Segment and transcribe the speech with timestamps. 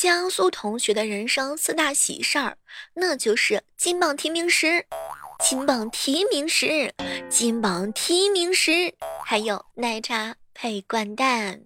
[0.00, 2.56] 江苏同学的人生四大喜事儿，
[2.94, 4.86] 那就是金榜题名时，
[5.40, 6.90] 金榜题名时，
[7.28, 11.60] 金榜题名时，还有奶茶配掼蛋。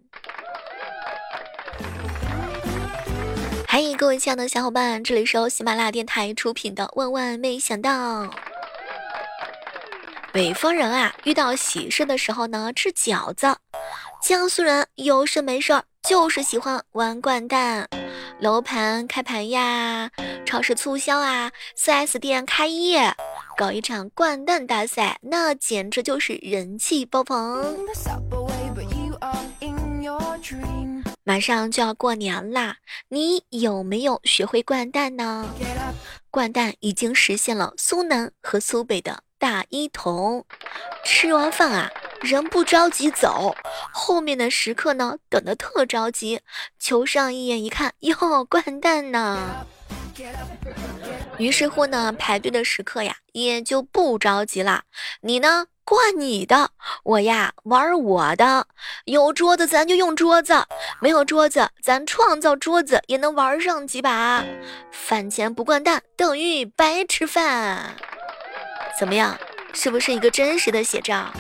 [3.68, 8.24] 嗨，各位亲爱的小伙伴，这里是由喜马拉雅电台出品的《万万没想到》。
[10.32, 13.54] 北方人啊，遇到喜事的时候呢，吃饺子；
[14.20, 17.88] 江苏人有事没事儿就是喜欢玩掼蛋。
[18.40, 20.10] 楼盘开盘呀，
[20.44, 23.14] 超市促销啊，4S 店开业，
[23.56, 27.76] 搞一场掼蛋大赛，那简直就是人气爆棚。
[31.22, 32.76] 马上就要过年啦，
[33.08, 35.48] 你有没有学会掼蛋呢？
[36.30, 40.44] 掼蛋已经实现了苏南和苏北的大一统。
[41.04, 41.90] 吃完饭啊，
[42.24, 43.54] 人不着急走，
[43.92, 46.40] 后面的食客呢等得特着急，
[46.78, 48.16] 求上一眼一看，哟，
[48.46, 49.66] 掼蛋呢？
[51.36, 54.84] 于是乎呢，排队的食客呀也就不着急了。
[55.20, 55.66] 你呢？
[55.86, 56.70] 灌你的，
[57.02, 58.66] 我呀玩我的。
[59.04, 60.64] 有桌子咱就用桌子，
[60.98, 64.42] 没有桌子咱创造桌子也能玩上几把。
[64.90, 67.94] 饭前不灌蛋等于白吃饭，
[68.98, 69.38] 怎么样？
[69.74, 71.30] 是不是一个真实的写照？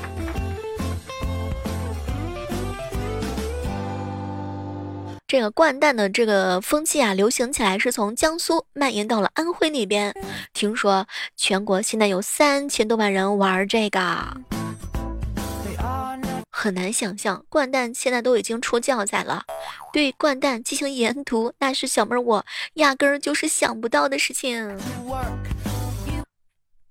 [5.26, 10.14] 这个掼蛋的这个风气啊，流行起来是从江苏蔓延到了安徽那边。
[10.52, 14.00] 听说全国现在有三千多万人玩这个，
[16.50, 19.42] 很难想象掼蛋现在都已经出教材了。
[19.94, 22.44] 对掼蛋进行研读，那是小妹儿我
[22.74, 24.78] 压根儿就是想不到的事情。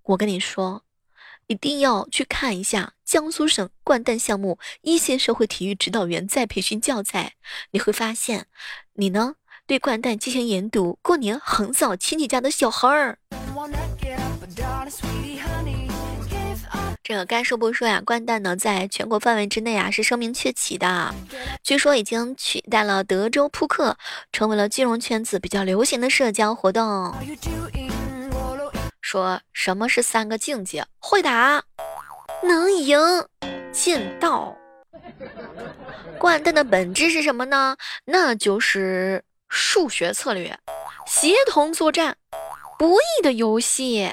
[0.01, 0.81] 我跟你说。
[1.47, 7.33] 一定要去看一下江苏省掼蛋项目一线社会体育指导员再培训教材，
[7.71, 8.47] 你会发现，
[8.93, 9.35] 你呢
[9.67, 13.17] 对掼蛋进行研读，过年横扫亲戚家的小孩儿。
[17.03, 21.13] 这个该说不说呀，掼蛋呢在全国范围之内啊是声名鹊起的，
[21.61, 23.97] 据说已经取代了德州扑克，
[24.31, 27.13] 成为了金融圈子比较流行的社交活动。
[29.03, 30.85] 说什么是三个境界？
[30.97, 31.61] 会打，
[32.41, 32.97] 能赢，
[33.69, 34.55] 剑道。
[36.17, 37.75] 掼蛋的本质是什么呢？
[38.05, 40.57] 那就是数学策略，
[41.05, 42.15] 协同作战，
[42.79, 44.09] 博弈的游戏。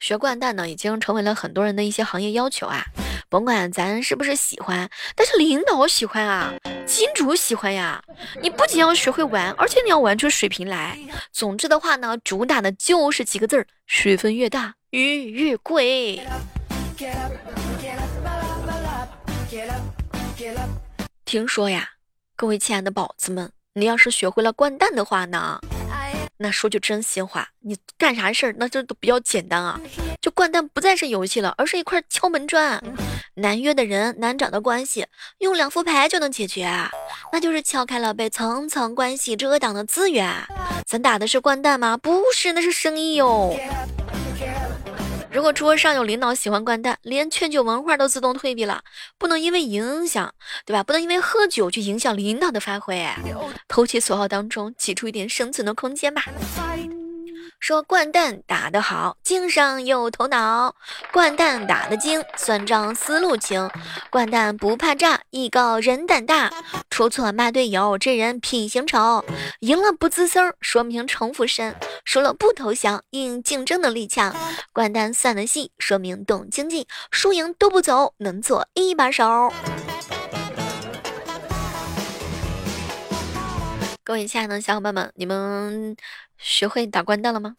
[0.00, 2.84] 学掼蛋呢，已经成为了很多人的一些行业要求啊。
[3.30, 6.52] 甭管咱是不是喜欢，但是领导喜欢啊，
[6.86, 8.02] 金主喜欢呀。
[8.40, 10.98] 你不仅要学会玩，而且你要玩出水平来。
[11.32, 16.24] 总之的话呢，主打的就是几个字儿：水分越大，鱼越贵。
[21.24, 21.90] 听说呀，
[22.36, 25.60] 各位亲爱的宝子们，你要是学会了掼蛋的话呢？
[26.38, 29.80] 那说句真心话，你干啥事儿那这都比较简单啊，
[30.20, 32.82] 就掼蛋不再是游戏了，而是一块敲门砖。
[33.34, 35.06] 难约的人、难找的关系，
[35.38, 36.70] 用两副牌就能解决，
[37.32, 40.32] 那就是撬开了被层层关系遮挡的资源。
[40.86, 41.96] 咱打的是掼蛋吗？
[41.96, 43.54] 不是，那是生意哟。
[45.36, 48.80] 如果桌上有领导喜欢掼蛋，连劝酒文化都自动退避了。
[49.18, 50.32] 不能因为影响，
[50.64, 50.82] 对吧？
[50.82, 53.06] 不能因为喝酒去影响领导的发挥。
[53.68, 56.24] 投其所好当中挤出一点生存的空间吧。
[57.58, 60.72] 说掼蛋打得好，经商有头脑；
[61.12, 63.68] 掼蛋打得精，算账思路清；
[64.10, 66.52] 掼蛋不怕炸，艺高人胆大。
[66.90, 69.24] 出错骂队友，这人品行丑；
[69.60, 71.72] 赢了不吱声，说明城府深；
[72.04, 74.34] 输了不投降，因竞争能力强。
[74.72, 79.52] 掼蛋算得细，说明懂经济；输赢都不走，能做一把手。
[84.06, 85.96] 各位亲爱的小伙伴们，你们
[86.38, 87.56] 学会打掼蛋了吗？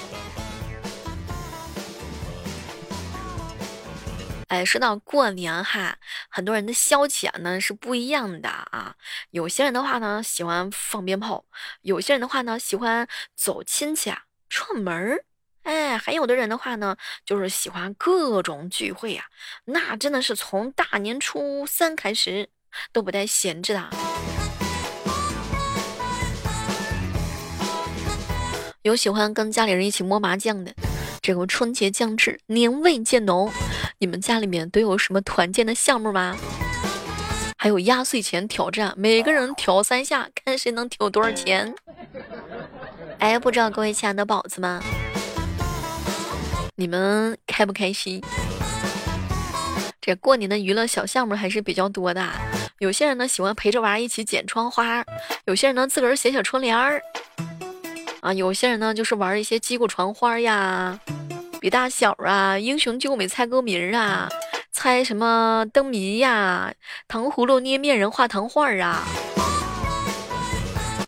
[4.47, 5.97] 哎，说到过年哈，
[6.30, 8.96] 很多人的消遣呢是不一样的啊。
[9.31, 11.44] 有些人的话呢喜欢放鞭炮，
[11.81, 13.06] 有些人的话呢喜欢
[13.36, 15.25] 走亲戚啊、串门儿。
[15.63, 16.95] 哎，还有的人的话呢，
[17.25, 19.25] 就是喜欢各种聚会呀。
[19.66, 22.48] 那真的是从大年初三开始
[22.94, 23.89] 都不带闲着的。
[28.88, 30.74] 有喜欢跟家里人一起摸麻将的，
[31.22, 33.51] 这个春节将至，年味渐浓，
[33.98, 36.38] 你们家里面都有什么团建的项目吗？
[37.57, 41.75] 还有压岁钱挑战，每个人挑三下，看谁能挑多少钱。
[43.19, 44.81] 哎，不知道各位亲爱的宝子们，
[46.78, 48.24] 你们开不开心？
[50.00, 52.25] 这过年的娱乐小项目还是比较多的。
[52.80, 55.04] 有些人呢喜欢陪着娃一起剪窗花，
[55.44, 57.01] 有些人呢自个儿写写春联儿，
[58.27, 61.00] 啊，有些人呢就是玩一些击鼓传花呀、
[61.62, 64.27] 比大小啊、英雄救美猜歌名啊、
[64.69, 66.74] 猜什么灯谜呀、
[67.07, 69.07] 糖葫芦捏面人画糖画啊。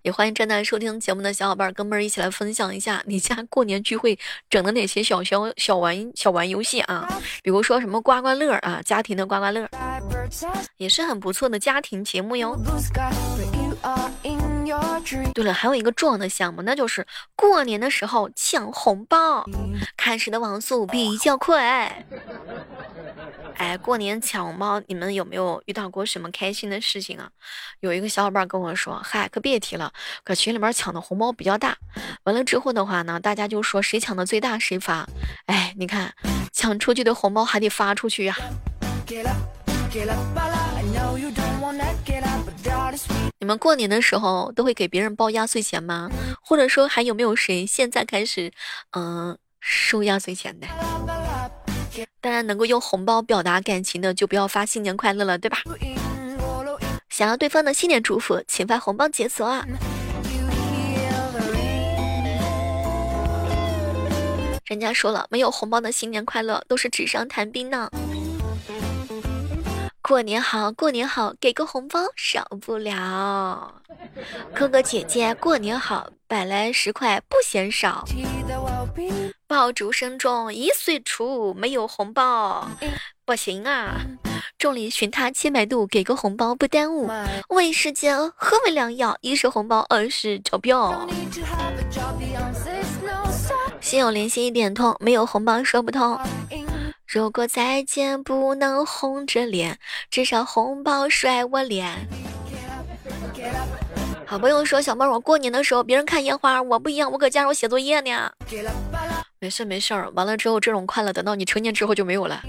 [0.03, 4.17] 也欢迎正在收听节目的小伙伴跟妹儿一起来分享一下你家过年聚会
[4.49, 7.05] 整的哪些小小小玩小玩游戏啊？
[7.43, 9.67] 比如说什么刮刮乐啊，家庭的刮刮乐，
[10.77, 12.57] 也是很不错的家庭节目哟。
[15.33, 17.05] 对了，还有一个重要的项目，那就是
[17.35, 19.45] 过年的时候抢红包，
[19.97, 22.05] 看谁的网速比较快。
[23.55, 27.29] 哎，过年抢红包，你们有没有遇到过什么开心的事情啊？
[27.81, 29.91] 有一个小伙伴跟我说，嗨，可别提了，
[30.23, 31.77] 搁群里面抢的红包比较大。
[32.23, 35.05] 完了之后的话呢，大家就说谁抢的最大谁发。
[35.47, 36.13] 哎，你看，
[36.53, 38.35] 抢出去的红包还得发出去呀。
[43.39, 46.09] 你们过年的时候都会给别人包压岁钱吗？
[46.43, 48.51] 或者说还有没有谁现在开始，
[48.91, 50.67] 嗯，收压岁钱的？
[52.21, 55.57] 当然，能够用红包表达感情的，就不要发新年快乐了，对吧？
[57.09, 59.65] 想要对方的新年祝福，请发红包解锁啊！
[64.65, 67.89] 人家说了，没有红包的新年快乐都是纸上谈兵呢。
[70.09, 73.75] 过年好，过年好，给个红包少不了。
[74.55, 78.03] 哥哥姐姐，过年好，百来十块不嫌少。
[79.45, 82.67] 爆竹声中一岁除，没有红包
[83.23, 84.01] 不行啊！
[84.57, 87.07] 众里寻他千百度，给个红包不耽误。
[87.49, 89.15] 问世间何为良药？
[89.21, 91.07] 一是红包，二是钞票。
[93.79, 96.19] 心有灵犀一点通，没有红包说不通。
[97.11, 99.79] 如果再见不能红着脸，
[100.11, 102.07] 至少红包甩我脸。
[104.27, 108.31] 好朋友说：“小妹儿，我过年的时候别人看烟花，我不一样，我搁家我写作业呢。”
[109.41, 112.43] 没事没事，完了之后这种快乐等到你成年之后就没有了。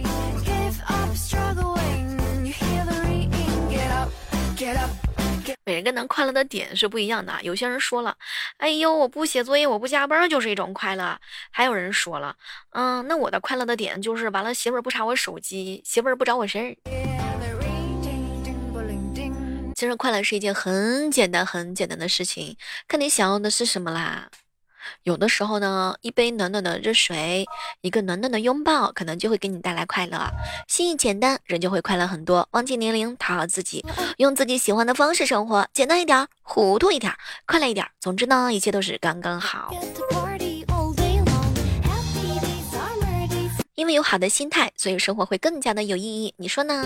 [5.93, 7.39] 能快乐的点是不一样的。
[7.43, 8.17] 有些人说了
[8.59, 11.19] ：“哎呦，我不写作业，我不加班就是一种快乐。”
[11.51, 12.37] 还有人说了
[12.73, 16.77] ：“嗯，那我的快乐的点就是完了，媳妇儿不查我手机，媳妇儿不找我事儿。”
[19.77, 22.57] 其实快乐是一件很简单、很简单的事情，
[22.87, 24.29] 看你想要的是什么啦。
[25.03, 27.47] 有的时候呢，一杯暖暖的热水，
[27.81, 30.31] 一个暖暖的拥抱，可能就会给你带来快乐。
[30.69, 32.49] 心意简单，人就会快乐很多。
[32.53, 33.85] 忘记年龄，讨好自己，
[34.19, 37.13] 用自己喜欢的方式生活，简单一点，糊涂一点，
[37.47, 37.87] 快乐一点。
[38.01, 39.71] 总之呢，一切都是刚刚好。
[43.75, 46.35] 因为有好的心态，所以生活会更加的有意义。
[46.37, 46.85] 你说呢？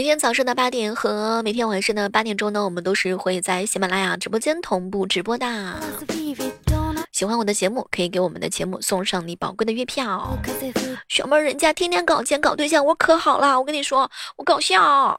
[0.00, 5.46] 每天早上的八点和每天晚上的八点钟呢，我们都是会在喜马拉雅直播间同步直播的。
[7.12, 10.38] 喜欢我的节目，可以给我们的节目送上你宝贵的月票。
[11.06, 15.14] 小妹儿，人家天天搞钱搞对象，我可好了，我跟你说，我搞笑。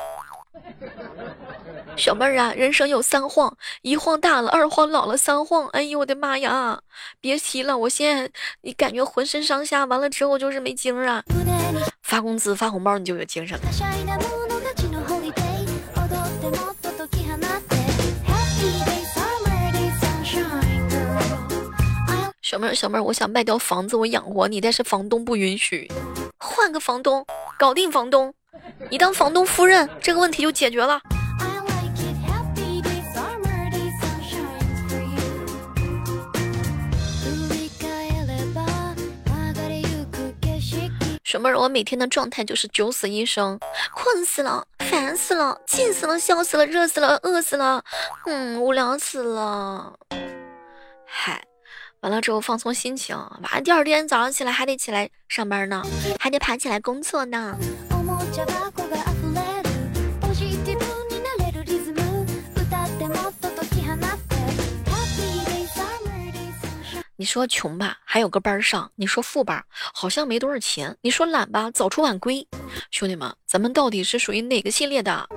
[1.95, 5.67] 小妹儿啊，人生有三晃：一晃大了，二晃老了，三晃。
[5.73, 6.81] 哎呦我的妈呀！
[7.19, 8.31] 别提了，我现在
[8.61, 11.23] 你感觉浑身上下完了之后就是没精神。
[12.01, 14.40] 发工资发红包你就有精神了。
[22.51, 25.89] 小妹儿，小妹儿，我想卖掉房子，我养活你，但是房东不允许。
[26.37, 27.25] 换个房东，
[27.57, 28.33] 搞定房东，
[28.89, 30.99] 你当房东夫人，这个问题就解决了。
[41.23, 43.57] 小妹儿，我每天的状态就是九死一生，
[43.93, 47.81] 困死了，烦死了，气死了，笑死了，热死了，饿死了，
[48.25, 49.93] 嗯，无聊死了。
[51.05, 51.41] 嗨。
[52.01, 55.83] 完了之后放松心情，完了第二天早上起来还得起来上班呢，
[56.19, 57.55] 还得爬起来工作呢。
[67.17, 72.47] 你说穷吧，还有个班上；你说富吧，好像没多少钱；你说懒吧，早出晚归。
[72.89, 75.29] 兄弟们，咱们到底是属于哪个系列的？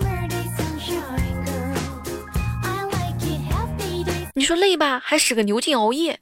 [4.37, 6.19] 你说累吧，还使个牛劲熬夜。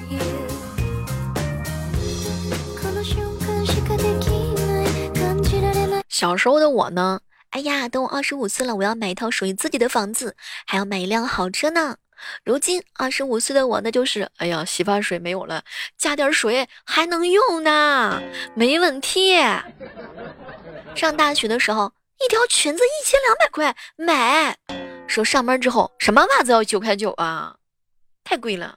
[6.23, 7.19] 小时候的我呢，
[7.51, 10.37] 哎呀，等我二十五岁了，我要买一套属于自己的房子，
[10.69, 11.97] 还要买一辆好车呢。
[12.45, 15.65] 如今二十五岁的我，那就是哎呀，洗发水没有了，
[15.99, 18.23] 加点水还能用呢，
[18.55, 19.35] 没问题。
[20.95, 21.93] 上大学的时候，
[22.25, 24.57] 一条裙子一千两百块买，
[25.09, 27.57] 说上班之后什么袜子要九块九啊，
[28.23, 28.77] 太贵了。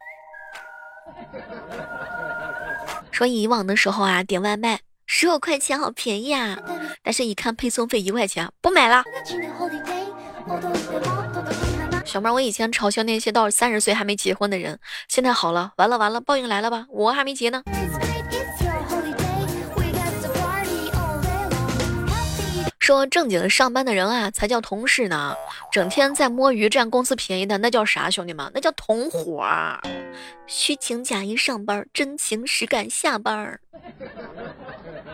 [3.11, 6.57] 说以往的时候啊，点外卖十五块钱好便宜啊，
[7.03, 9.03] 但是一看配送费一块钱，不买了。
[12.03, 16.85] 小妹，我以前嘲笑那些到三十岁还没结婚的人，现在好了，完了完了，报应来了吧？
[16.89, 17.63] 我还没结呢。
[22.79, 25.35] 说正经上班的人啊，才叫同事呢。
[25.71, 28.11] 整天在摸鱼占公司便宜的，那叫啥？
[28.11, 29.43] 兄弟们，那叫同伙。
[30.45, 33.59] 虚情假意上班，真情实感下班。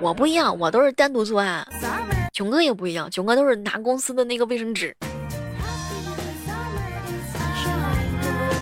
[0.01, 1.63] 我不一样，我都是单独作案。
[2.33, 4.95] 囧哥也不一样，囧哥都是拿公司的那个卫生纸。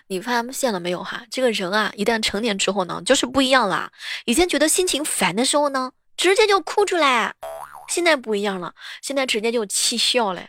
[0.07, 1.23] 你发现了没有哈？
[1.31, 3.89] 这个人啊，一旦成年之后呢，就是不一样了。
[4.25, 7.33] 以前觉得心情烦的时候呢，直接就哭出来。
[7.87, 10.41] 现在不一样了，现在直接就气笑了，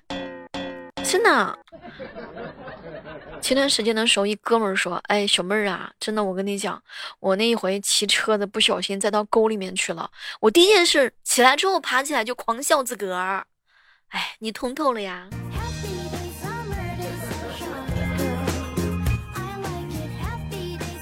[1.04, 1.59] 真的。
[3.42, 6.80] 前段时间的时候，一哥们儿说：“哎，小妹儿啊，真的，我跟你讲，
[7.18, 10.11] 我那一回骑车子不小心栽到沟里面去了。
[10.40, 13.47] 我第一件事起来之后爬起来就狂笑自个儿。
[14.09, 15.28] 哎，你通透了呀。”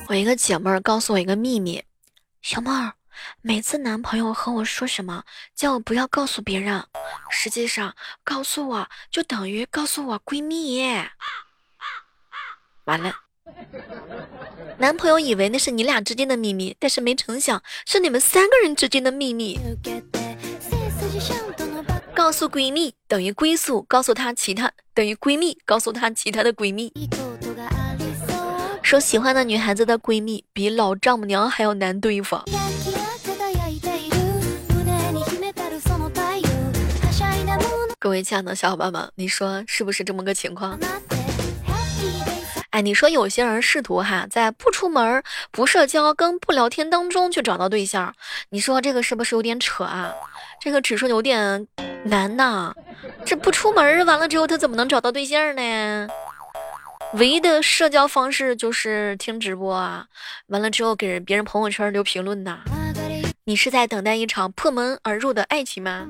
[0.08, 1.84] 我一个姐妹儿告诉我一个秘密，
[2.40, 2.94] 小妹儿。
[3.42, 6.82] 每次男朋友和我说什么，叫我不要告诉别人，
[7.28, 10.80] 实际上告诉我就等于告诉我闺蜜。
[12.88, 13.12] 完了，
[14.78, 19.60] 男朋友以为那是你俩之间的秘密，但是没成想是你们三个人之间的秘密。
[22.14, 26.90] 告诉闺蜜等于归宿，告诉她其他等于闺蜜，告诉她其他的闺蜜。
[28.82, 32.38] 说喜欢的女孩子的闺蜜比老丈母娘还要难对付。
[37.98, 40.78] 各位亲爱的小伙伴们，你说是不是这么个情况？
[42.70, 48.14] 哎，你说有些人试图哈，在不出门、不社交、跟不聊天当中去找到对象，
[48.50, 50.12] 你说这个是不是有点扯啊？
[50.60, 51.66] 这个指数有点
[52.04, 52.74] 难呐。
[53.24, 56.08] 这不出门完了之后，他怎么能找到对象呢？
[57.14, 60.04] 唯一的社交方式就是听直播啊，
[60.48, 62.58] 完了之后给别人朋友圈留评论呐。
[63.44, 66.06] 你是在等待一场破门而入的爱情吗？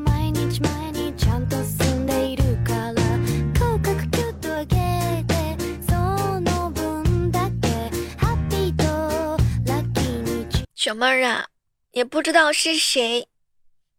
[10.79, 11.49] 小妹儿啊，
[11.91, 13.27] 也不知道是谁，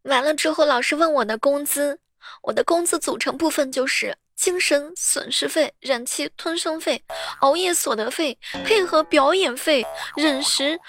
[0.04, 2.00] 完了之后老师问我的工资。
[2.42, 7.04] 我的工资组成部分就是精神损失费、忍气吞声费、
[7.42, 10.80] 熬夜所得费、配合表演费、忍时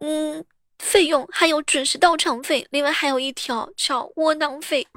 [0.00, 0.42] 嗯
[0.78, 2.66] 费用，还有准时到场费。
[2.70, 4.88] 另外还有一条叫窝囊费。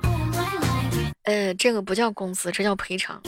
[1.24, 3.22] 呃，这个不叫工资，这叫赔偿。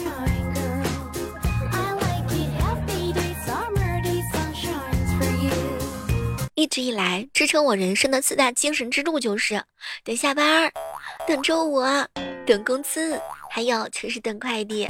[6.60, 9.64] 一直以来支撑我人生的四大精神支柱就是
[10.04, 10.70] 等下班、
[11.26, 11.82] 等周五、
[12.46, 14.86] 等工资，还有就是等快递。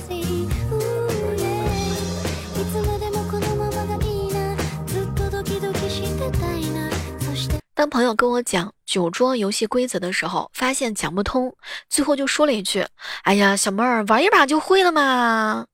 [7.72, 11.54] 当朋友跟我讲酒桌游戏规则的时候，发现讲不通，
[11.88, 12.84] 最后就说了一句
[13.22, 15.64] ：“哎呀，小妹儿玩一把就会了嘛。”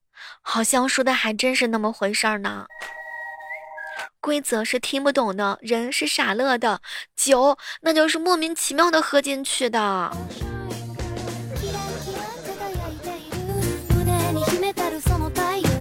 [0.45, 2.67] 好像说的还真是那么回事儿呢。
[4.27, 6.81] 规则是听不懂的，人是傻乐的，
[7.15, 10.11] 酒那就是莫名其妙的喝进去的。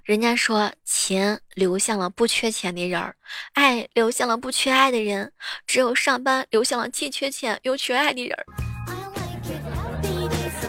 [0.03, 3.15] 人家说，钱流向了不缺钱的人儿，
[3.53, 5.31] 爱流向了不缺爱的人，
[5.65, 8.37] 只有上班流向了既缺钱又缺爱的人。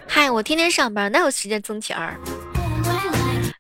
[0.08, 2.18] 嗨，我天天上班，哪有时间挣钱儿？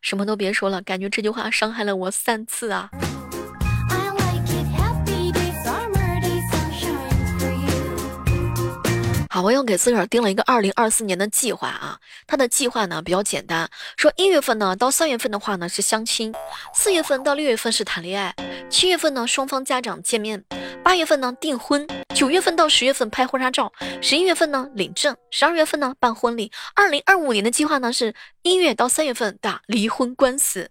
[0.00, 2.88] 什么都别说了，感觉这句话伤害了我三次啊！
[9.36, 12.00] 好，我又给自个儿定了一个二零二四年的计划啊。
[12.26, 16.34] 他的计划呢比较简单，说一月份呢到三月份的话呢是相亲，
[16.72, 18.34] 四月份到六月份是谈恋爱，
[18.70, 20.42] 七月份呢双方家长见面，
[20.82, 26.50] 八月份呢订婚，九月份到十月份拍婚纱照，十一月份呢领证，十二月份呢办婚礼。
[26.74, 30.70] 二零二五年的计划呢是一月到三月份打离婚官司。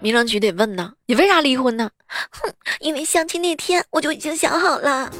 [0.00, 1.90] 民政局得问呢，你为啥离婚呢？
[2.30, 5.10] 哼，因为相亲那天我就已经想好了。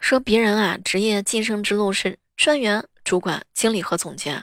[0.00, 4.42] 说别人啊，职业晋升之路是专员、主管、经理和总监。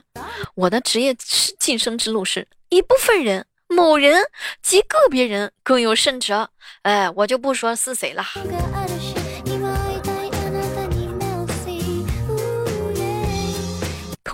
[0.53, 1.15] 我的职业
[1.59, 4.23] 晋升之路是一部分人、某人
[4.61, 6.49] 及个别人更有甚者。
[6.83, 8.23] 哎，我就不说是谁了。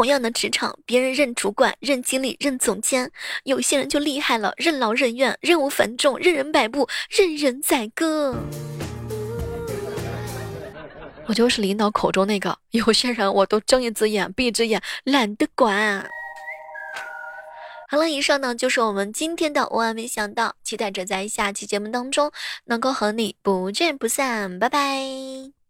[0.02, 3.12] 同样的职场，别人任主管、任经理、任总监，
[3.44, 8.36] 有些人就厉害了，任劳任怨，任务繁重，任人摆布，任人宰割。
[11.28, 16.04] 我就是领导口中那个，有些人我都睁一只眼闭一只眼，懒得管。
[17.88, 22.32] 好了，以上呢就是我们今天的万万没想到，期待着在下期节目当中
[22.66, 25.61] 能够和你不见不散，拜拜。